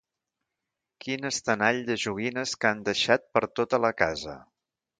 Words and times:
Quin 1.05 1.29
estenall 1.29 1.83
de 1.91 1.97
joguines 2.05 2.55
que 2.63 2.71
han 2.71 2.81
deixat 2.89 3.31
per 3.37 3.45
tota 3.61 3.85
la 3.87 3.93
casa! 4.03 4.39